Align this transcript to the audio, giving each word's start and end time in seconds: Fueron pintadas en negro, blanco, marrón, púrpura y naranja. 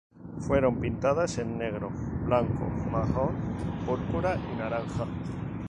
Fueron 0.39 0.79
pintadas 0.81 1.37
en 1.37 1.59
negro, 1.59 1.91
blanco, 2.25 2.65
marrón, 2.91 3.35
púrpura 3.85 4.35
y 4.35 4.57
naranja. 4.57 5.05